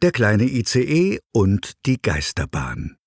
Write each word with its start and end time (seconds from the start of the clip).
Der 0.00 0.12
kleine 0.12 0.44
ICE 0.44 1.18
und 1.32 1.72
die 1.84 2.00
Geisterbahn. 2.00 2.98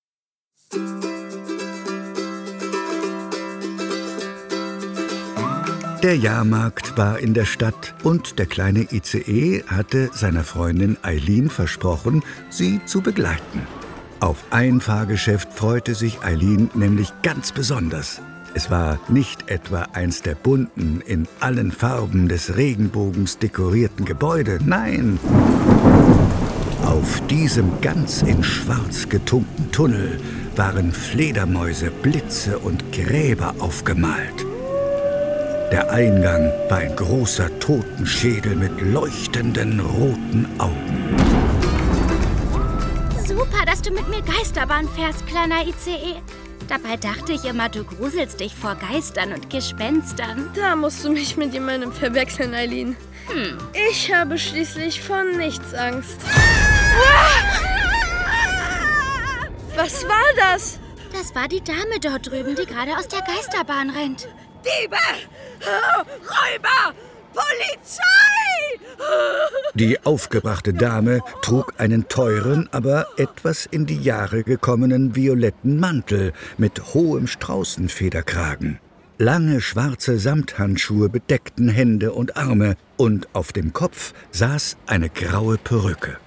Der 6.02 6.16
Jahrmarkt 6.18 6.98
war 6.98 7.18
in 7.18 7.32
der 7.32 7.46
Stadt 7.46 7.94
und 8.02 8.38
der 8.38 8.44
kleine 8.44 8.88
ICE 8.92 9.64
hatte 9.68 10.10
seiner 10.12 10.44
Freundin 10.44 10.98
Eileen 11.00 11.48
versprochen, 11.48 12.22
sie 12.50 12.84
zu 12.84 13.00
begleiten. 13.00 13.66
Auf 14.20 14.44
ein 14.50 14.82
Fahrgeschäft 14.82 15.50
freute 15.54 15.94
sich 15.94 16.22
Eileen 16.22 16.68
nämlich 16.74 17.10
ganz 17.22 17.52
besonders. 17.52 18.20
Es 18.52 18.70
war 18.70 19.00
nicht 19.08 19.50
etwa 19.50 19.88
eins 19.94 20.20
der 20.20 20.34
bunten, 20.34 21.00
in 21.06 21.26
allen 21.40 21.72
Farben 21.72 22.28
des 22.28 22.54
Regenbogens 22.54 23.38
dekorierten 23.38 24.04
Gebäude, 24.04 24.58
nein. 24.62 25.18
Auf 26.92 27.26
diesem 27.26 27.80
ganz 27.80 28.20
in 28.20 28.44
schwarz 28.44 29.08
getunkten 29.08 29.72
Tunnel 29.72 30.20
waren 30.56 30.92
Fledermäuse, 30.92 31.90
Blitze 31.90 32.58
und 32.58 32.92
Gräber 32.92 33.54
aufgemalt. 33.60 34.44
Der 35.72 35.90
Eingang 35.90 36.52
war 36.68 36.78
ein 36.80 36.94
großer 36.94 37.48
Totenschädel 37.60 38.56
mit 38.56 38.78
leuchtenden 38.82 39.80
roten 39.80 40.46
Augen. 40.58 41.16
Super, 43.26 43.64
dass 43.64 43.80
du 43.80 43.90
mit 43.90 44.06
mir 44.10 44.20
Geisterbahn 44.20 44.86
fährst, 44.94 45.26
kleiner 45.26 45.66
ICE. 45.66 46.20
Dabei 46.68 46.98
dachte 46.98 47.32
ich 47.32 47.46
immer, 47.46 47.70
du 47.70 47.84
gruselst 47.84 48.38
dich 48.38 48.54
vor 48.54 48.74
Geistern 48.74 49.32
und 49.32 49.48
Gespenstern. 49.48 50.50
Da 50.54 50.76
musst 50.76 51.02
du 51.02 51.10
mich 51.10 51.38
mit 51.38 51.54
jemandem 51.54 51.90
verwechseln, 51.90 52.52
Eileen. 52.52 52.96
Hm. 53.28 53.56
Ich 53.90 54.12
habe 54.14 54.36
schließlich 54.36 55.00
von 55.00 55.38
nichts 55.38 55.72
Angst. 55.72 56.20
Was 59.74 60.04
war 60.04 60.32
das? 60.36 60.78
Das 61.12 61.34
war 61.34 61.48
die 61.48 61.62
Dame 61.62 61.98
dort 62.00 62.30
drüben, 62.30 62.54
die 62.54 62.66
gerade 62.66 62.96
aus 62.96 63.08
der 63.08 63.20
Geisterbahn 63.20 63.90
rennt. 63.90 64.28
Diebe! 64.64 64.96
Räuber! 65.60 66.94
Polizei! 67.32 68.02
Die 69.74 70.04
aufgebrachte 70.04 70.74
Dame 70.74 71.20
trug 71.40 71.74
einen 71.78 72.08
teuren, 72.08 72.68
aber 72.72 73.06
etwas 73.16 73.66
in 73.66 73.86
die 73.86 74.00
Jahre 74.00 74.44
gekommenen 74.44 75.16
violetten 75.16 75.80
Mantel 75.80 76.32
mit 76.58 76.94
hohem 76.94 77.26
Straußenfederkragen. 77.26 78.78
Lange 79.18 79.60
schwarze 79.60 80.18
Samthandschuhe 80.18 81.08
bedeckten 81.08 81.68
Hände 81.68 82.12
und 82.12 82.36
Arme 82.36 82.76
und 82.96 83.28
auf 83.34 83.52
dem 83.52 83.72
Kopf 83.72 84.12
saß 84.30 84.76
eine 84.86 85.08
graue 85.08 85.58
Perücke. 85.58 86.18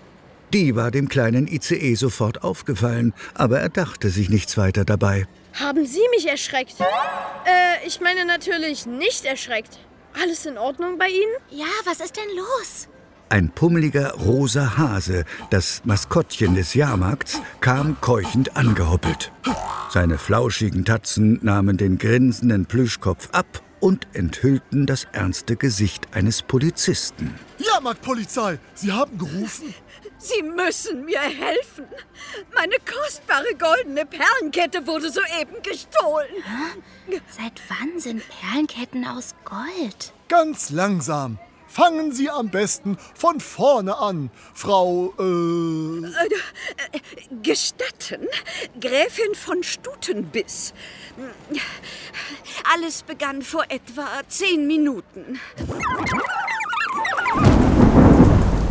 Die 0.56 0.74
war 0.74 0.90
dem 0.90 1.10
kleinen 1.10 1.50
ICE 1.50 1.96
sofort 1.96 2.46
aufgefallen, 2.46 3.14
aber 3.34 3.60
er 3.60 3.68
dachte 3.68 4.10
sich 4.10 4.30
nichts 4.30 4.58
weiter 4.58 4.86
dabei. 4.86 5.28
Haben 5.52 5.86
Sie 5.86 6.00
mich 6.16 6.30
erschreckt? 6.30 6.80
Äh, 6.80 7.86
ich 7.86 8.00
meine 8.00 8.24
natürlich 8.24 8.86
nicht 8.86 9.26
erschreckt. 9.26 9.80
Alles 10.24 10.46
in 10.46 10.58
Ordnung 10.58 10.98
bei 10.98 11.10
Ihnen? 11.10 11.34
Ja, 11.52 11.66
was 11.84 12.00
ist 12.00 12.16
denn 12.16 12.38
los? 12.38 12.88
Ein 13.28 13.50
pummeliger 13.50 14.14
rosa 14.14 14.78
Hase, 14.78 15.26
das 15.50 15.82
Maskottchen 15.84 16.56
des 16.56 16.74
Jahrmarkts, 16.74 17.42
kam 17.60 18.00
keuchend 18.00 18.56
angehoppelt. 18.56 19.34
Seine 19.90 20.18
flauschigen 20.18 20.86
Tatzen 20.86 21.38
nahmen 21.42 21.76
den 21.76 21.98
grinsenden 21.98 22.66
Plüschkopf 22.66 23.28
ab 23.34 23.62
und 23.86 24.08
enthüllten 24.14 24.88
das 24.88 25.06
ernste 25.12 25.56
Gesicht 25.56 26.08
eines 26.16 26.42
Polizisten. 26.42 27.40
Jahrmarktpolizei, 27.60 28.58
Sie 28.74 28.92
haben 28.92 29.16
gerufen? 29.16 29.76
Sie 30.18 30.42
müssen 30.42 31.06
mir 31.06 31.20
helfen. 31.20 31.86
Meine 32.56 32.78
kostbare 32.84 33.54
goldene 33.60 34.08
Perlenkette 34.08 34.88
wurde 34.88 35.12
soeben 35.12 35.62
gestohlen. 35.62 36.32
Seit 37.30 37.62
wann 37.70 38.00
sind 38.00 38.24
Perlenketten 38.28 39.06
aus 39.06 39.36
Gold? 39.46 40.14
Ganz 40.30 40.72
langsam. 40.72 41.38
Fangen 41.76 42.14
Sie 42.14 42.30
am 42.30 42.48
besten 42.52 42.98
von 43.16 43.42
vorne 43.42 43.98
an, 43.98 44.32
Frau, 44.54 45.14
äh... 45.20 46.08
Gestatten, 47.44 48.30
Gräfin 48.80 49.36
von 49.36 49.62
Stutenbiss. 49.62 50.74
Alles 52.74 53.02
begann 53.04 53.42
vor 53.42 53.66
etwa 53.68 54.08
zehn 54.30 54.66
Minuten. 54.68 55.38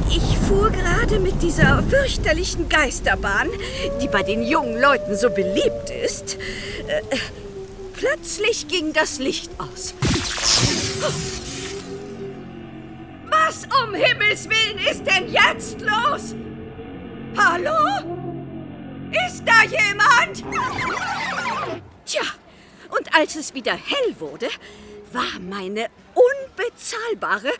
Ich 0.09 0.39
fuhr 0.49 0.71
gerade 0.71 1.19
mit 1.19 1.43
dieser 1.43 1.83
fürchterlichen 1.83 2.71
Geisterbahn, 2.71 3.51
die 4.01 4.09
bei 4.09 4.23
den 4.23 4.43
jungen 4.43 4.81
Leuten 4.81 5.15
so 5.15 5.29
beliebt 5.29 5.91
ist. 5.91 6.39
Äh, 6.89 7.03
plötzlich 7.93 8.67
ging 8.67 8.95
das 8.95 9.19
Licht 9.19 9.51
aus. 9.59 9.93
Was 13.47 13.67
um 13.83 13.93
Himmels 13.95 14.49
Willen 14.49 14.79
ist 14.79 15.05
denn 15.07 15.31
jetzt 15.31 15.79
los? 15.81 16.35
Hallo? 17.37 18.33
Ist 19.27 19.43
da 19.45 19.65
jemand? 19.65 20.43
Tja, 22.07 22.23
und 22.89 23.15
als 23.15 23.37
es 23.37 23.53
wieder 23.53 23.75
hell 23.75 24.15
wurde, 24.19 24.49
war 25.13 25.39
meine 25.41 25.89
unbezahlbare, 26.15 27.53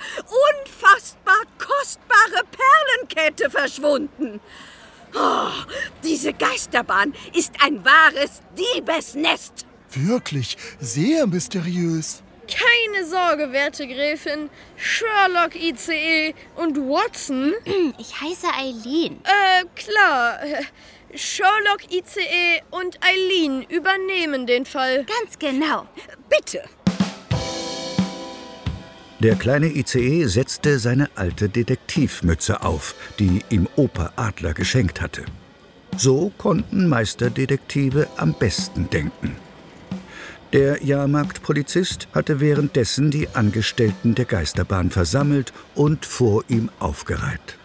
unfassbar 0.63 1.43
kostbare 1.59 2.45
Perlenkette 2.51 3.51
verschwunden. 3.51 4.41
Oh, 5.15 5.51
diese 6.03 6.33
Geisterbahn 6.33 7.13
ist 7.35 7.53
ein 7.63 7.85
wahres 7.85 8.41
Diebesnest. 8.57 9.67
Wirklich 9.93 10.57
sehr 10.81 11.27
mysteriös. 11.27 12.24
Keine 12.47 13.07
Sorge, 13.07 13.53
werte 13.53 13.87
Gräfin. 13.87 14.51
Sherlock 14.77 15.55
ICE 15.55 16.35
und 16.57 16.77
Watson? 16.77 17.55
Ich 17.99 18.21
heiße 18.21 18.47
Eileen. 18.59 19.21
Äh, 19.25 19.65
klar. 19.75 20.41
Sherlock 21.15 21.91
ICE 21.91 22.63
und 22.71 22.99
Eileen 23.03 23.63
übernehmen 23.63 24.47
den 24.47 24.67
Fall. 24.67 25.05
Ganz 25.05 25.39
genau. 25.39 25.87
Bitte. 26.29 26.63
Der 29.21 29.37
kleine 29.37 29.69
ICE 29.69 30.27
setzte 30.27 30.79
seine 30.79 31.09
alte 31.15 31.49
Detektivmütze 31.49 32.63
auf, 32.63 32.95
die 33.19 33.43
ihm 33.49 33.69
Opa 33.77 34.13
Adler 34.17 34.53
geschenkt 34.53 35.01
hatte. 35.01 35.25
So 35.97 36.33
konnten 36.37 36.89
Meisterdetektive 36.89 38.09
am 38.17 38.35
besten 38.35 38.91
denken. 38.91 39.37
Der 40.55 40.85
Jahrmarktpolizist 40.85 42.07
hatte 42.15 42.39
währenddessen 42.39 43.11
die 43.11 43.27
Angestellten 43.35 44.15
der 44.15 44.25
Geisterbahn 44.25 44.89
versammelt 44.89 45.53
und 45.75 46.07
vor 46.07 46.45
ihm 46.47 46.71
aufgereiht. 46.79 47.59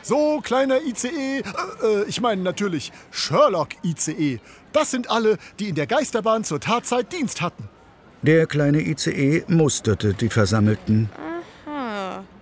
So, 0.00 0.40
kleiner 0.42 0.80
ICE, 0.80 1.08
äh, 1.10 1.42
äh, 1.42 2.04
ich 2.08 2.22
meine 2.22 2.40
natürlich 2.40 2.92
Sherlock 3.10 3.68
ICE. 3.84 4.40
Das 4.72 4.90
sind 4.90 5.10
alle, 5.10 5.36
die 5.58 5.68
in 5.68 5.74
der 5.74 5.86
Geisterbahn 5.86 6.42
zur 6.42 6.60
Tatzeit 6.60 7.12
Dienst 7.12 7.42
hatten. 7.42 7.68
Der 8.22 8.46
kleine 8.46 8.80
ICE 8.80 9.44
musterte 9.46 10.14
die 10.14 10.30
Versammelten. 10.30 11.10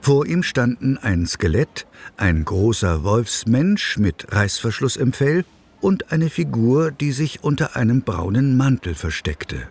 Vor 0.00 0.26
ihm 0.26 0.44
standen 0.44 0.96
ein 0.98 1.26
Skelett, 1.26 1.88
ein 2.16 2.44
großer 2.44 3.02
Wolfsmensch 3.02 3.98
mit 3.98 4.28
Reißverschluss 4.30 4.94
im 4.94 5.12
Fell 5.12 5.44
und 5.80 6.12
eine 6.12 6.30
Figur, 6.30 6.92
die 6.92 7.10
sich 7.10 7.42
unter 7.42 7.74
einem 7.74 8.02
braunen 8.02 8.56
Mantel 8.56 8.94
versteckte. 8.94 9.66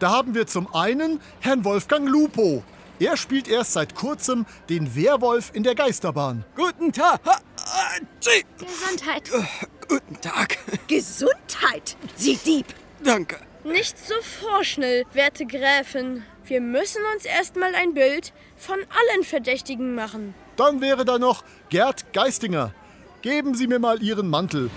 Da 0.00 0.10
haben 0.10 0.34
wir 0.34 0.46
zum 0.46 0.74
einen 0.74 1.20
Herrn 1.40 1.62
Wolfgang 1.62 2.08
Lupo. 2.08 2.64
Er 2.98 3.18
spielt 3.18 3.46
erst 3.48 3.74
seit 3.74 3.94
kurzem 3.94 4.46
den 4.70 4.96
Werwolf 4.96 5.50
in 5.52 5.62
der 5.62 5.74
Geisterbahn. 5.74 6.42
Guten 6.56 6.90
Tag. 6.90 7.20
Ah. 7.26 7.38
Gesundheit. 8.58 9.30
Guten 9.86 10.18
Tag. 10.22 10.56
Gesundheit, 10.88 11.96
Sie 12.16 12.38
Dieb. 12.38 12.66
Danke. 13.04 13.36
Nicht 13.62 13.98
so 13.98 14.14
vorschnell, 14.22 15.04
werte 15.12 15.44
Gräfin. 15.44 16.24
Wir 16.44 16.62
müssen 16.62 17.02
uns 17.14 17.26
erstmal 17.26 17.74
ein 17.74 17.92
Bild 17.92 18.32
von 18.56 18.78
allen 18.78 19.22
Verdächtigen 19.22 19.94
machen. 19.94 20.34
Dann 20.56 20.80
wäre 20.80 21.04
da 21.04 21.18
noch 21.18 21.44
Gerd 21.68 22.10
Geistinger. 22.14 22.72
Geben 23.20 23.54
Sie 23.54 23.66
mir 23.66 23.78
mal 23.78 24.02
Ihren 24.02 24.30
Mantel. 24.30 24.70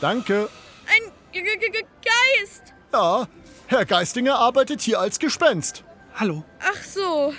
Danke. 0.00 0.48
Ein 0.86 1.12
G 1.32 1.40
-G 1.40 1.58
-G 1.58 1.84
Geist. 2.02 2.67
Ja, 2.92 3.28
Herr 3.66 3.84
Geistinger 3.84 4.38
arbeitet 4.38 4.80
hier 4.80 4.98
als 4.98 5.18
Gespenst. 5.18 5.84
Hallo. 6.14 6.42
Ach 6.60 6.82
so, 6.82 7.34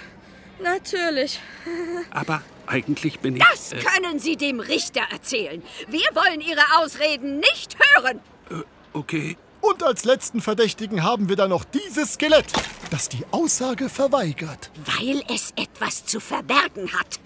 natürlich. 0.61 1.39
Aber 2.11 2.43
eigentlich 2.67 3.19
bin 3.19 3.35
ich. 3.35 3.43
Das 3.43 3.71
können 3.71 4.19
Sie 4.19 4.37
dem 4.37 4.59
Richter 4.59 5.01
erzählen. 5.11 5.63
Wir 5.87 6.07
wollen 6.13 6.39
Ihre 6.39 6.61
Ausreden 6.77 7.39
nicht 7.39 7.75
hören. 7.95 8.19
Äh, 8.51 8.63
okay. 8.93 9.37
Und 9.61 9.83
als 9.83 10.05
letzten 10.05 10.39
Verdächtigen 10.39 11.03
haben 11.03 11.29
wir 11.29 11.35
da 11.35 11.47
noch 11.47 11.65
dieses 11.65 12.13
Skelett, 12.13 12.45
das 12.91 13.09
die 13.09 13.25
Aussage 13.31 13.89
verweigert. 13.89 14.71
Weil 14.97 15.23
es 15.33 15.51
etwas 15.57 16.05
zu 16.05 16.19
verbergen 16.19 16.93
hat. 16.93 17.19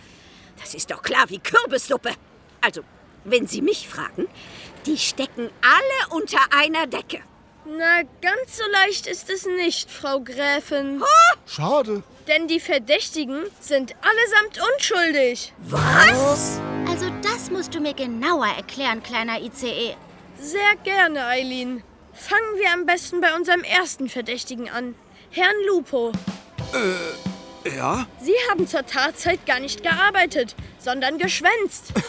Das 0.59 0.73
ist 0.73 0.89
doch 0.89 1.03
klar 1.03 1.29
wie 1.29 1.39
Kürbissuppe. 1.39 2.11
Also, 2.61 2.81
wenn 3.25 3.47
Sie 3.47 3.61
mich 3.61 3.87
fragen, 3.87 4.27
die 4.85 4.97
stecken 4.97 5.49
alle 5.61 6.17
unter 6.17 6.39
einer 6.57 6.87
Decke. 6.87 7.21
Na, 7.65 8.01
ganz 8.21 8.57
so 8.57 8.63
leicht 8.71 9.07
ist 9.07 9.29
es 9.29 9.45
nicht, 9.45 9.89
Frau 9.89 10.19
Gräfin. 10.19 11.01
Schade. 11.45 12.03
Denn 12.27 12.47
die 12.47 12.59
Verdächtigen 12.59 13.43
sind 13.59 13.95
allesamt 14.01 14.59
unschuldig. 14.73 15.53
Was? 15.59 16.59
Also 16.89 17.09
das 17.21 17.49
musst 17.51 17.73
du 17.73 17.79
mir 17.79 17.93
genauer 17.93 18.47
erklären, 18.47 19.01
kleiner 19.01 19.41
ICE. 19.41 19.95
Sehr 20.39 20.75
gerne, 20.83 21.25
Eileen. 21.25 21.83
Fangen 22.13 22.57
wir 22.57 22.71
am 22.71 22.85
besten 22.85 23.21
bei 23.21 23.33
unserem 23.33 23.63
ersten 23.63 24.09
Verdächtigen 24.09 24.69
an. 24.69 24.95
Herrn 25.31 25.55
Lupo. 25.67 26.11
Ja? 27.65 28.05
Sie 28.21 28.33
haben 28.49 28.67
zur 28.67 28.85
Tatzeit 28.85 29.45
gar 29.45 29.59
nicht 29.59 29.83
gearbeitet, 29.83 30.55
sondern 30.79 31.17
geschwänzt. 31.17 31.93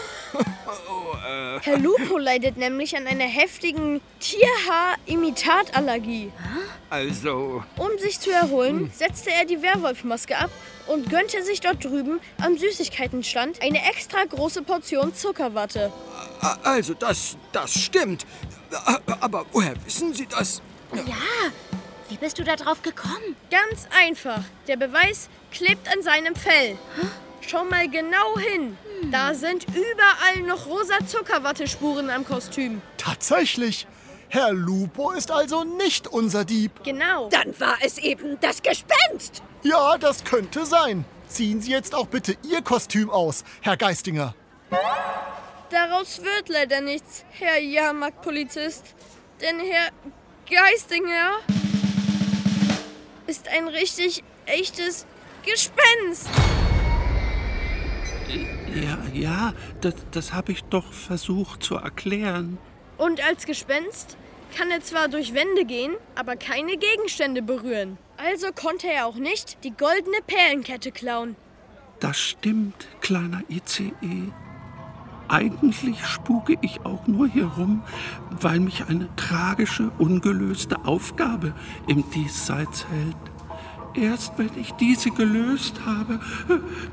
Herr 1.63 1.79
Lupo 1.79 2.19
leidet 2.19 2.57
nämlich 2.57 2.97
an 2.97 3.07
einer 3.07 3.25
heftigen 3.25 4.01
Tierhaar-Imitatallergie. 4.21 6.33
Also, 6.91 7.65
Um 7.77 7.99
sich 7.99 8.21
zu 8.21 8.31
erholen, 8.31 8.91
setzte 8.95 9.31
er 9.31 9.45
die 9.45 9.63
Werwolfmaske 9.63 10.37
ab 10.37 10.51
und 10.87 11.09
gönnte 11.09 11.43
sich 11.43 11.61
dort 11.61 11.85
drüben 11.85 12.21
am 12.43 12.59
Süßigkeitenstand 12.59 13.63
eine 13.63 13.85
extra 13.89 14.25
große 14.25 14.63
Portion 14.63 15.15
Zuckerwatte. 15.15 15.93
also 16.63 16.95
das, 16.95 17.37
das 17.53 17.75
stimmt. 17.75 18.27
Aber 19.21 19.47
woher 19.53 19.75
wissen 19.85 20.13
Sie 20.13 20.27
das? 20.27 20.61
Ja, 20.95 21.03
wie 22.09 22.17
bist 22.17 22.39
du 22.39 22.45
da 22.45 22.57
drauf 22.57 22.83
gekommen? 22.83 23.37
Ganz 23.51 23.89
einfach. 23.99 24.43
Der 24.69 24.77
Beweis 24.77 25.29
klebt 25.53 25.89
an 25.93 26.03
seinem 26.03 26.35
Fell. 26.35 26.77
Schau 27.41 27.65
mal 27.65 27.89
genau 27.89 28.39
hin. 28.39 28.77
Da 29.11 29.35
sind 29.35 29.67
überall 29.69 30.43
noch 30.47 30.67
rosa 30.67 30.95
Zuckerwattespuren 31.07 32.11
am 32.11 32.25
Kostüm. 32.25 32.81
Tatsächlich. 32.97 33.87
Herr 34.29 34.53
Lupo 34.53 35.13
ist 35.13 35.31
also 35.31 35.65
nicht 35.65 36.09
unser 36.09 36.45
Dieb. 36.45 36.83
Genau. 36.83 37.29
Dann 37.29 37.59
war 37.61 37.77
es 37.83 37.99
eben 37.99 38.39
das 38.41 38.63
Gespenst. 38.63 39.43
Ja, 39.63 39.97
das 39.99 40.25
könnte 40.25 40.67
sein. 40.67 41.05
Ziehen 41.29 41.61
Sie 41.61 41.71
jetzt 41.71 41.95
auch 41.95 42.07
bitte 42.07 42.37
Ihr 42.43 42.63
Kostüm 42.63 43.11
aus, 43.11 43.45
Herr 43.61 43.77
Geistinger. 43.77 44.35
Daraus 45.71 46.23
wird 46.23 46.49
leider 46.49 46.81
nichts, 46.81 47.25
Herr 47.31 47.59
Jahrmarktpolizist. 47.59 48.95
Denn 49.41 49.59
Herr 49.61 49.91
Geistinger 50.49 51.39
ist 53.27 53.49
ein 53.49 53.69
richtig 53.69 54.23
echtes 54.47 55.07
Gespenst. 55.45 56.29
Ja, 58.75 58.99
ja, 59.13 59.55
das, 59.81 59.95
das 60.11 60.33
habe 60.33 60.53
ich 60.53 60.65
doch 60.65 60.93
versucht 60.93 61.63
zu 61.63 61.77
erklären. 61.77 62.59
Und 62.99 63.23
als 63.25 63.47
Gespenst 63.47 64.17
kann 64.57 64.71
er 64.71 64.81
zwar 64.81 65.09
durch 65.09 65.35
Wände 65.35 65.65
gehen, 65.65 65.95
aber 66.15 66.37
keine 66.37 66.77
Gegenstände 66.77 67.43
berühren. 67.43 67.99
Also 68.17 68.53
konnte 68.53 68.89
er 68.89 69.07
auch 69.07 69.17
nicht 69.17 69.63
die 69.65 69.73
goldene 69.73 70.19
Perlenkette 70.27 70.93
klauen. 70.93 71.37
Das 72.01 72.19
stimmt, 72.19 72.87
kleiner 73.01 73.43
ICE. 73.49 74.33
Eigentlich 75.29 76.05
spuke 76.05 76.57
ich 76.61 76.85
auch 76.85 77.07
nur 77.07 77.27
hier 77.29 77.47
rum, 77.47 77.83
weil 78.41 78.61
mich 78.61 78.85
eine 78.89 79.09
tragische, 79.17 79.91
ungelöste 79.99 80.85
Aufgabe 80.85 81.55
im 81.87 82.09
Diesseits 82.11 82.87
hält. 82.87 83.17
Erst 83.95 84.37
wenn 84.39 84.51
ich 84.61 84.73
diese 84.73 85.11
gelöst 85.11 85.81
habe, 85.87 86.21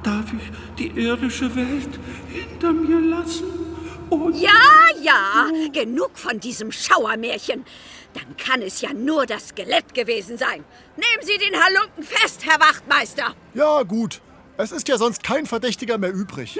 darf 0.03 0.31
ich 0.33 0.51
die 0.77 0.87
irdische 0.99 1.55
Welt 1.55 1.99
hinter 2.29 2.73
mir 2.73 3.01
lassen. 3.01 3.45
Und 4.09 4.35
Ja, 4.39 4.49
ja, 5.01 5.47
genug 5.71 6.11
von 6.17 6.39
diesem 6.39 6.71
Schauermärchen. 6.71 7.65
Dann 8.13 8.37
kann 8.37 8.61
es 8.61 8.81
ja 8.81 8.93
nur 8.93 9.25
das 9.25 9.49
Skelett 9.49 9.93
gewesen 9.93 10.37
sein. 10.37 10.65
Nehmen 10.97 11.23
Sie 11.23 11.37
den 11.37 11.59
Halunken 11.59 12.03
fest, 12.03 12.45
Herr 12.45 12.59
Wachtmeister. 12.59 13.33
Ja, 13.53 13.83
gut. 13.83 14.21
Es 14.61 14.71
ist 14.71 14.87
ja 14.87 14.99
sonst 14.99 15.23
kein 15.23 15.47
Verdächtiger 15.47 15.97
mehr 15.97 16.13
übrig. 16.13 16.59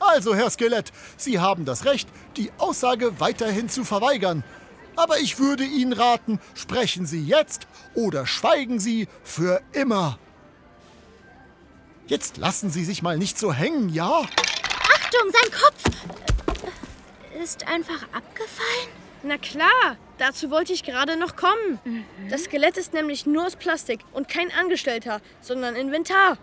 Also, 0.00 0.34
Herr 0.34 0.48
Skelett, 0.48 0.90
Sie 1.18 1.38
haben 1.38 1.66
das 1.66 1.84
Recht, 1.84 2.08
die 2.38 2.50
Aussage 2.56 3.20
weiterhin 3.20 3.68
zu 3.68 3.84
verweigern. 3.84 4.42
Aber 4.96 5.18
ich 5.18 5.38
würde 5.38 5.64
Ihnen 5.64 5.92
raten, 5.92 6.40
sprechen 6.54 7.04
Sie 7.04 7.22
jetzt 7.22 7.66
oder 7.94 8.26
schweigen 8.26 8.80
Sie 8.80 9.06
für 9.22 9.60
immer. 9.72 10.18
Jetzt 12.06 12.38
lassen 12.38 12.70
Sie 12.70 12.84
sich 12.84 13.02
mal 13.02 13.18
nicht 13.18 13.38
so 13.38 13.52
hängen, 13.52 13.90
ja? 13.90 14.20
Achtung, 14.20 15.30
sein 15.30 15.60
Kopf 15.60 15.82
ist 17.42 17.66
einfach 17.66 18.02
abgefallen. 18.12 18.88
Na 19.22 19.36
klar, 19.36 19.96
dazu 20.16 20.50
wollte 20.50 20.72
ich 20.72 20.84
gerade 20.84 21.18
noch 21.18 21.36
kommen. 21.36 22.06
Das 22.30 22.44
Skelett 22.44 22.78
ist 22.78 22.94
nämlich 22.94 23.26
nur 23.26 23.46
aus 23.46 23.56
Plastik 23.56 24.00
und 24.12 24.28
kein 24.28 24.50
Angestellter, 24.52 25.20
sondern 25.42 25.76
Inventar. 25.76 26.38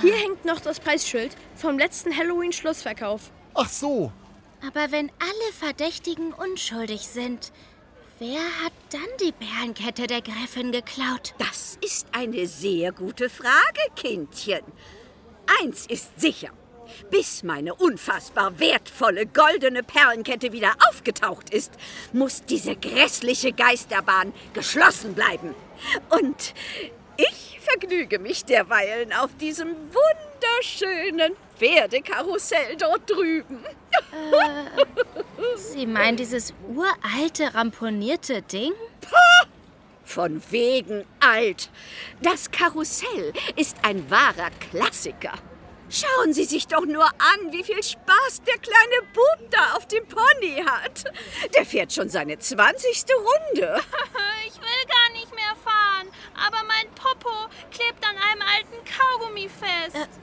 Hier 0.00 0.14
hängt 0.14 0.44
noch 0.44 0.60
das 0.60 0.80
Preisschild 0.80 1.36
vom 1.54 1.78
letzten 1.78 2.16
Halloween-Schlussverkauf. 2.16 3.30
Ach 3.54 3.68
so. 3.68 4.12
Aber 4.66 4.92
wenn 4.92 5.10
alle 5.18 5.52
Verdächtigen 5.58 6.32
unschuldig 6.32 7.08
sind, 7.08 7.52
wer 8.18 8.40
hat 8.64 8.72
dann 8.90 9.00
die 9.20 9.32
Perlenkette 9.32 10.06
der 10.06 10.22
Gräfin 10.22 10.72
geklaut? 10.72 11.34
Das 11.38 11.78
ist 11.80 12.06
eine 12.12 12.46
sehr 12.46 12.92
gute 12.92 13.28
Frage, 13.28 13.80
Kindchen. 13.96 14.62
Eins 15.60 15.86
ist 15.86 16.20
sicher. 16.20 16.50
Bis 17.10 17.42
meine 17.42 17.74
unfassbar 17.74 18.58
wertvolle 18.58 19.26
goldene 19.26 19.82
Perlenkette 19.82 20.52
wieder 20.52 20.74
aufgetaucht 20.90 21.50
ist, 21.50 21.72
muss 22.12 22.44
diese 22.44 22.76
grässliche 22.76 23.52
Geisterbahn 23.52 24.32
geschlossen 24.52 25.14
bleiben. 25.14 25.54
Und 26.10 26.54
vergnüge 27.72 28.18
mich 28.18 28.44
derweilen 28.44 29.12
auf 29.12 29.30
diesem 29.36 29.74
wunderschönen 29.92 31.34
Pferdekarussell 31.56 32.76
dort 32.76 33.08
drüben. 33.08 33.64
Sie 35.56 35.86
meinen 35.86 36.16
dieses 36.16 36.52
uralte, 36.68 37.54
ramponierte 37.54 38.42
Ding? 38.42 38.72
Von 40.04 40.42
wegen 40.50 41.04
alt. 41.20 41.70
Das 42.20 42.50
Karussell 42.50 43.32
ist 43.56 43.76
ein 43.82 44.10
wahrer 44.10 44.50
Klassiker. 44.70 45.32
Schauen 45.88 46.32
Sie 46.32 46.44
sich 46.44 46.66
doch 46.66 46.86
nur 46.86 47.04
an, 47.04 47.52
wie 47.52 47.62
viel 47.62 47.82
Spaß 47.82 48.42
der 48.46 48.56
kleine 48.58 49.12
Bub 49.12 49.50
da 49.50 49.76
auf 49.76 49.86
dem 49.88 50.06
Pony 50.06 50.64
hat. 50.64 51.04
Der 51.54 51.66
fährt 51.66 51.92
schon 51.92 52.08
seine 52.08 52.38
20. 52.38 53.04
Runde. 53.14 53.80
Ich 54.44 54.58
will 54.60 54.86
gar 54.88 55.10
nicht 55.12 55.21
fahren, 56.02 56.08
aber 56.34 56.58
mein 56.66 56.90
Popo 56.94 57.30
klebt 57.70 58.04
an 58.04 58.16
einem 58.16 58.42
alten 58.42 58.84
Kaugummi 58.84 59.48
fest. 59.48 60.08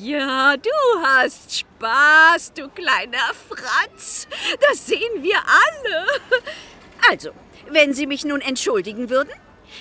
Ja, 0.00 0.54
du 0.58 1.02
hast 1.02 1.60
Spaß, 1.60 2.52
du 2.52 2.68
kleiner 2.68 3.32
Franz. 3.48 4.28
Das 4.60 4.86
sehen 4.86 5.22
wir 5.22 5.38
alle. 5.38 6.06
Also, 7.10 7.30
wenn 7.70 7.94
Sie 7.94 8.06
mich 8.06 8.26
nun 8.26 8.42
entschuldigen 8.42 9.08
würden, 9.08 9.32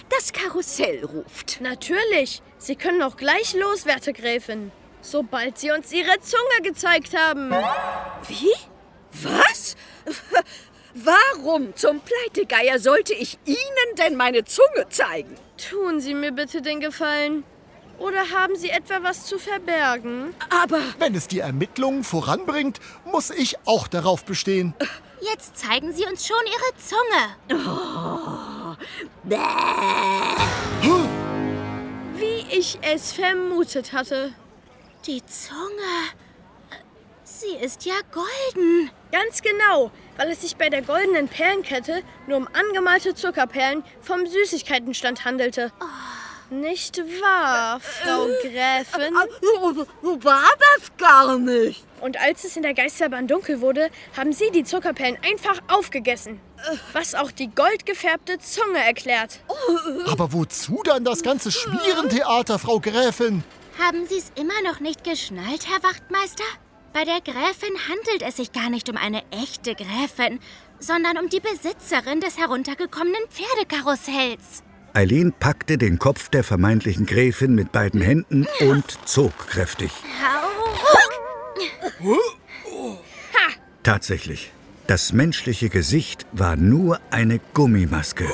das 0.10 0.32
Karussell 0.32 1.04
ruft. 1.04 1.60
Natürlich, 1.60 2.42
Sie 2.58 2.78
können 2.78 3.02
auch 3.02 3.18
gleich 3.18 3.54
los, 3.54 3.86
werte 3.86 4.14
Gräfin. 4.14 4.72
Sobald 5.02 5.58
Sie 5.58 5.72
uns 5.72 5.92
Ihre 5.92 6.22
Zunge 6.22 6.62
gezeigt 6.64 7.18
haben. 7.18 7.52
Wie? 8.30 8.54
Was? 9.12 9.76
Warum 10.96 11.76
zum 11.76 12.02
Pleitegeier 12.02 12.78
sollte 12.80 13.14
ich 13.14 13.40
Ihnen 13.46 13.96
denn 13.98 14.16
meine 14.16 14.44
Zunge 14.46 14.88
zeigen? 14.90 15.36
Tun 15.70 16.00
Sie 16.00 16.14
mir 16.14 16.32
bitte 16.32 16.62
den 16.62 16.80
Gefallen. 16.80 17.44
Oder 18.00 18.30
haben 18.32 18.56
Sie 18.56 18.70
etwa 18.70 19.02
was 19.02 19.26
zu 19.26 19.40
verbergen? 19.40 20.36
Aber 20.50 20.82
Wenn 21.00 21.16
es 21.16 21.28
die 21.28 21.40
Ermittlungen 21.40 22.04
voranbringt, 22.04 22.80
muss 23.06 23.30
ich 23.30 23.56
auch 23.66 23.88
darauf 23.88 24.26
bestehen. 24.26 24.74
Jetzt 25.22 25.58
zeigen 25.58 25.94
Sie 25.94 26.06
uns 26.06 26.28
schon 26.28 26.38
Ihre 26.46 26.76
Zunge. 26.78 27.38
Wie 32.16 32.46
ich 32.56 32.78
es 32.82 33.14
vermutet 33.14 33.94
hatte. 33.94 34.34
Die 35.08 35.26
Zunge. 35.26 35.94
Äh, 36.72 36.76
Sie 37.24 37.56
ist 37.64 37.86
ja 37.86 37.96
golden. 38.12 38.90
Ganz 39.12 39.42
genau, 39.42 39.92
weil 40.18 40.30
es 40.32 40.42
sich 40.42 40.56
bei 40.56 40.70
der 40.70 40.82
goldenen 40.82 41.28
Perlenkette 41.28 42.04
nur 42.28 42.38
um 42.38 42.48
angemalte 42.54 43.16
Zuckerperlen 43.16 43.84
vom 44.02 44.26
Süßigkeitenstand 44.26 45.26
handelte. 45.26 45.72
Nicht 46.50 47.00
wahr, 47.00 47.80
Frau 47.80 48.28
Gräfin? 48.42 49.16
war 50.24 50.50
das 50.60 50.92
gar 50.98 51.38
nicht. 51.40 51.84
Und 52.00 52.22
als 52.22 52.44
es 52.44 52.56
in 52.56 52.64
der 52.64 52.74
Geisterbahn 52.74 53.28
dunkel 53.28 53.62
wurde, 53.62 53.90
haben 54.16 54.34
Sie 54.34 54.52
die 54.52 54.64
Zuckerperlen 54.64 55.18
einfach 55.26 55.60
aufgegessen. 55.68 56.40
Was 56.92 57.16
auch 57.16 57.32
die 57.32 57.48
goldgefärbte 57.48 58.40
Zunge 58.40 58.80
erklärt. 58.86 59.40
Aber 60.12 60.32
wozu 60.34 60.82
dann 60.84 61.04
das 61.06 61.24
ganze 61.24 61.52
Schmierentheater, 61.52 62.60
Frau 62.60 62.80
Gräfin? 62.80 63.44
Haben 63.80 64.06
Sie 64.06 64.18
es 64.18 64.32
immer 64.36 64.62
noch 64.70 64.80
nicht 64.80 65.04
geschnallt, 65.04 65.68
Herr 65.68 65.82
Wachtmeister? 65.82 66.44
Bei 66.94 67.06
der 67.06 67.22
Gräfin 67.22 67.76
handelt 67.90 68.22
es 68.22 68.38
sich 68.38 68.52
gar 68.52 68.70
nicht 68.70 68.88
um 68.88 68.98
eine 68.98 69.24
echte 69.32 69.74
Gräfin, 69.74 70.40
sondern 70.80 71.18
um 71.18 71.28
die 71.28 71.40
Besitzerin 71.40 72.22
des 72.22 72.38
heruntergekommenen 72.38 73.24
Pferdekarussells. 73.30 74.62
Eileen 74.94 75.34
packte 75.34 75.80
den 75.80 75.98
Kopf 75.98 76.30
der 76.30 76.44
vermeintlichen 76.44 77.08
Gräfin 77.08 77.56
mit 77.56 77.72
beiden 77.72 78.00
Händen 78.00 78.46
und 78.60 79.00
zog 79.06 79.36
kräftig. 79.48 79.92
Tatsächlich. 83.82 84.52
Das 84.86 85.14
menschliche 85.14 85.70
Gesicht 85.70 86.28
war 86.32 86.58
nur 86.58 87.00
eine 87.10 87.40
Gummimaske. 87.56 88.28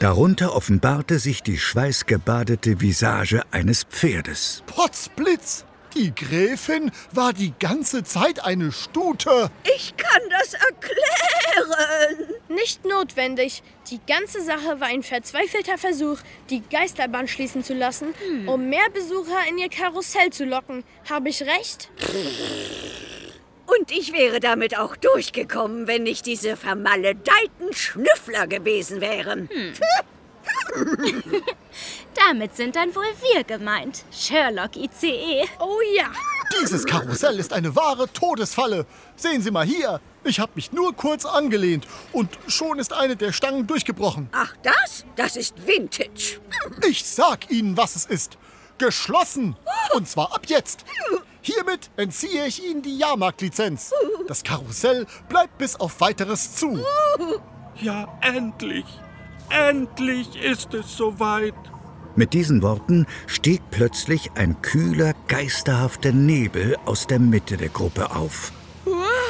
Darunter 0.00 0.56
offenbarte 0.56 1.20
sich 1.20 1.42
die 1.42 1.58
schweißgebadete 1.58 2.80
Visage 2.80 3.42
eines 3.52 3.84
Pferdes. 3.84 4.64
Potzblitz! 4.66 5.65
Die 5.96 6.14
Gräfin 6.14 6.90
war 7.12 7.32
die 7.32 7.54
ganze 7.58 8.04
Zeit 8.04 8.44
eine 8.44 8.70
Stute. 8.70 9.50
Ich 9.76 9.96
kann 9.96 10.22
das 10.28 10.52
erklären. 10.52 12.34
Nicht 12.48 12.84
notwendig. 12.84 13.62
Die 13.90 14.00
ganze 14.06 14.42
Sache 14.42 14.78
war 14.78 14.88
ein 14.88 15.02
verzweifelter 15.02 15.78
Versuch, 15.78 16.18
die 16.50 16.62
Geisterbahn 16.70 17.28
schließen 17.28 17.64
zu 17.64 17.72
lassen, 17.72 18.08
um 18.46 18.68
mehr 18.68 18.90
Besucher 18.92 19.38
in 19.48 19.56
ihr 19.56 19.70
Karussell 19.70 20.30
zu 20.30 20.44
locken. 20.44 20.84
Habe 21.08 21.30
ich 21.30 21.42
recht? 21.42 21.88
Und 23.66 23.90
ich 23.90 24.12
wäre 24.12 24.40
damit 24.40 24.78
auch 24.78 24.96
durchgekommen, 24.96 25.86
wenn 25.86 26.02
nicht 26.02 26.26
diese 26.26 26.56
vermaledeiten 26.56 27.72
Schnüffler 27.72 28.46
gewesen 28.46 29.00
wären. 29.00 29.48
Damit 32.28 32.56
sind 32.56 32.76
dann 32.76 32.94
wohl 32.94 33.04
wir 33.20 33.44
gemeint. 33.44 34.04
Sherlock 34.10 34.76
ICE. 34.76 35.44
Oh 35.60 35.78
ja. 35.96 36.06
Dieses 36.60 36.84
Karussell 36.86 37.38
ist 37.38 37.52
eine 37.52 37.74
wahre 37.76 38.10
Todesfalle. 38.12 38.86
Sehen 39.16 39.42
Sie 39.42 39.50
mal 39.50 39.66
hier. 39.66 40.00
Ich 40.24 40.40
habe 40.40 40.52
mich 40.54 40.72
nur 40.72 40.94
kurz 40.94 41.24
angelehnt 41.24 41.86
und 42.12 42.30
schon 42.48 42.78
ist 42.78 42.92
eine 42.92 43.16
der 43.16 43.32
Stangen 43.32 43.66
durchgebrochen. 43.66 44.28
Ach 44.32 44.54
das? 44.62 45.04
Das 45.16 45.36
ist 45.36 45.66
Vintage. 45.66 46.40
Ich 46.88 47.04
sag 47.04 47.50
Ihnen, 47.50 47.76
was 47.76 47.96
es 47.96 48.06
ist. 48.06 48.38
Geschlossen. 48.78 49.56
Und 49.94 50.08
zwar 50.08 50.34
ab 50.34 50.42
jetzt. 50.46 50.84
Hiermit 51.40 51.90
entziehe 51.96 52.46
ich 52.46 52.64
Ihnen 52.64 52.82
die 52.82 52.98
Jahrmarktlizenz. 52.98 53.92
Das 54.26 54.42
Karussell 54.42 55.06
bleibt 55.28 55.58
bis 55.58 55.76
auf 55.76 56.00
weiteres 56.00 56.56
zu. 56.56 56.84
Ja, 57.76 58.18
endlich. 58.20 58.84
Endlich 59.50 60.40
ist 60.42 60.74
es 60.74 60.96
soweit. 60.96 61.54
Mit 62.14 62.32
diesen 62.32 62.62
Worten 62.62 63.06
stieg 63.26 63.60
plötzlich 63.70 64.30
ein 64.34 64.60
kühler, 64.62 65.12
geisterhafter 65.28 66.12
Nebel 66.12 66.76
aus 66.86 67.06
der 67.06 67.18
Mitte 67.18 67.56
der 67.56 67.68
Gruppe 67.68 68.10
auf. 68.14 68.52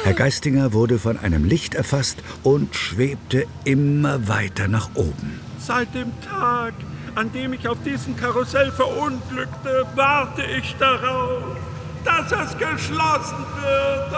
Herr 0.03 0.13
Geistinger 0.13 0.71
wurde 0.73 0.99
von 0.99 1.17
einem 1.17 1.43
Licht 1.43 1.75
erfasst 1.75 2.19
und 2.43 2.75
schwebte 2.75 3.45
immer 3.65 4.27
weiter 4.27 4.67
nach 4.67 4.89
oben. 4.95 5.41
Seit 5.59 5.93
dem 5.93 6.11
Tag, 6.21 6.73
an 7.15 7.31
dem 7.33 7.51
ich 7.53 7.67
auf 7.67 7.81
diesem 7.83 8.15
Karussell 8.15 8.71
verunglückte, 8.71 9.85
warte 9.95 10.43
ich 10.43 10.75
darauf, 10.79 11.57
dass 12.05 12.31
es 12.31 12.57
geschlossen 12.57 13.37
wird. 13.61 14.11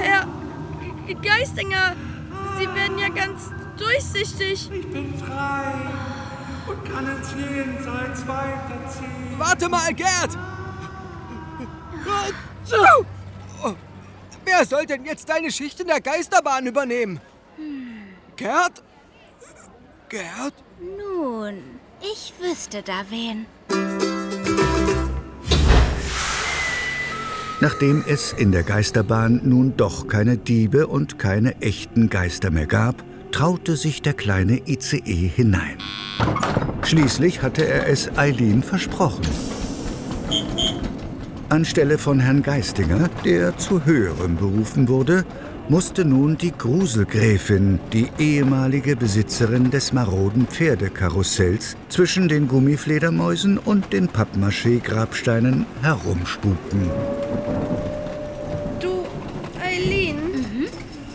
Herr 0.00 0.26
G- 1.06 1.14
Geistinger, 1.14 1.96
Sie 2.58 2.66
werden 2.74 2.98
ja 2.98 3.08
ganz 3.08 3.50
durchsichtig. 3.76 4.70
Ich 4.72 4.90
bin 4.90 5.16
frei 5.18 5.74
und 6.66 6.92
kann 6.92 7.06
ins 7.06 7.32
Jenseits 7.32 8.26
weiterziehen. 8.26 9.38
Warte 9.38 9.68
mal, 9.68 9.94
Gerd! 9.94 10.36
Oh, 13.62 13.74
Wer 14.44 14.64
soll 14.64 14.86
denn 14.86 15.04
jetzt 15.04 15.28
deine 15.28 15.52
Schicht 15.52 15.80
in 15.80 15.86
der 15.86 16.00
Geisterbahn 16.00 16.66
übernehmen? 16.66 17.20
Gerd? 18.36 18.82
Gerd? 20.08 20.54
Nun, 20.80 21.78
ich 22.00 22.32
wüsste 22.40 22.82
da 22.82 23.04
wen. 23.10 23.46
Nachdem 27.60 28.04
es 28.06 28.32
in 28.32 28.52
der 28.52 28.62
Geisterbahn 28.62 29.40
nun 29.42 29.76
doch 29.76 30.06
keine 30.06 30.36
Diebe 30.36 30.86
und 30.86 31.18
keine 31.18 31.60
echten 31.60 32.08
Geister 32.08 32.50
mehr 32.50 32.66
gab, 32.66 33.02
traute 33.32 33.76
sich 33.76 34.00
der 34.00 34.14
kleine 34.14 34.60
ICE 34.68 35.00
hinein. 35.34 35.78
Schließlich 36.82 37.42
hatte 37.42 37.66
er 37.66 37.88
es 37.88 38.16
Eileen 38.16 38.62
versprochen. 38.62 39.26
Anstelle 41.48 41.98
von 41.98 42.20
Herrn 42.20 42.42
Geistinger, 42.42 43.10
der 43.24 43.56
zu 43.58 43.84
höherem 43.84 44.36
berufen 44.36 44.86
wurde, 44.86 45.24
musste 45.68 46.04
nun 46.04 46.36
die 46.38 46.52
Gruselgräfin, 46.52 47.78
die 47.92 48.08
ehemalige 48.18 48.96
Besitzerin 48.96 49.70
des 49.70 49.92
maroden 49.92 50.46
Pferdekarussells, 50.46 51.76
zwischen 51.88 52.28
den 52.28 52.48
Gummifledermäusen 52.48 53.58
und 53.58 53.92
den 53.92 54.08
Pappmaché-Grabsteinen 54.08 55.66
herumspuken. 55.82 56.90
Du, 58.80 59.04
Eileen, 59.62 60.16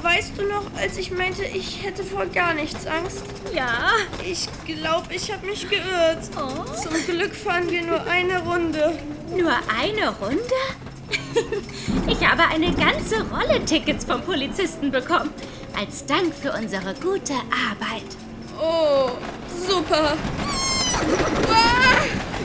weißt 0.01 0.33
du 0.37 0.43
noch, 0.43 0.65
als 0.79 0.97
ich 0.97 1.11
meinte, 1.11 1.43
ich 1.45 1.83
hätte 1.83 2.03
vor 2.03 2.25
gar 2.27 2.53
nichts 2.53 2.85
Angst? 2.85 3.25
Ja, 3.55 3.91
Ich 4.25 4.47
glaube, 4.65 5.13
ich 5.13 5.31
habe 5.31 5.45
mich 5.45 5.67
geirrt. 5.69 6.23
Zum 6.33 6.93
Glück 7.15 7.33
fahren 7.35 7.69
wir 7.69 7.83
nur 7.83 8.01
eine 8.05 8.39
Runde. 8.43 8.93
nur 9.35 9.51
eine 9.79 10.09
Runde? 10.19 10.41
Ich 12.07 12.27
habe 12.27 12.43
eine 12.43 12.71
ganze 12.73 13.25
Rolle 13.29 13.63
Tickets 13.65 14.05
vom 14.05 14.21
Polizisten 14.21 14.91
bekommen. 14.91 15.29
Als 15.77 16.05
Dank 16.05 16.33
für 16.33 16.51
unsere 16.51 16.93
gute 16.95 17.33
Arbeit. 17.33 18.03
Oh, 18.59 19.11
super. 19.67 20.15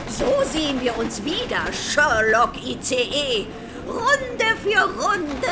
So 0.07 0.43
sehen 0.51 0.81
wir 0.81 0.97
uns 0.97 1.23
wieder, 1.23 1.61
Sherlock 1.71 2.53
ICE. 2.63 3.45
Runde 3.87 4.45
für 4.63 4.81
Runde. 5.01 5.47